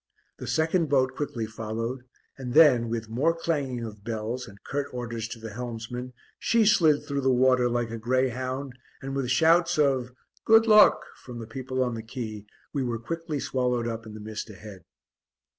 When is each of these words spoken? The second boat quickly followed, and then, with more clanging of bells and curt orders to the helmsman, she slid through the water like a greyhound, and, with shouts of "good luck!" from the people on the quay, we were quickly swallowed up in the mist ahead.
The 0.39 0.47
second 0.47 0.89
boat 0.89 1.13
quickly 1.15 1.45
followed, 1.45 2.05
and 2.35 2.55
then, 2.55 2.89
with 2.89 3.07
more 3.07 3.35
clanging 3.35 3.83
of 3.83 4.03
bells 4.03 4.47
and 4.47 4.57
curt 4.63 4.87
orders 4.91 5.27
to 5.27 5.39
the 5.39 5.53
helmsman, 5.53 6.13
she 6.39 6.65
slid 6.65 7.03
through 7.03 7.21
the 7.21 7.29
water 7.31 7.69
like 7.69 7.91
a 7.91 7.99
greyhound, 7.99 8.73
and, 9.03 9.15
with 9.15 9.29
shouts 9.29 9.77
of 9.77 10.09
"good 10.43 10.65
luck!" 10.65 11.05
from 11.23 11.37
the 11.37 11.45
people 11.45 11.83
on 11.83 11.93
the 11.93 12.01
quay, 12.01 12.47
we 12.73 12.81
were 12.81 12.97
quickly 12.97 13.39
swallowed 13.39 13.87
up 13.87 14.07
in 14.07 14.15
the 14.15 14.19
mist 14.19 14.49
ahead. 14.49 14.85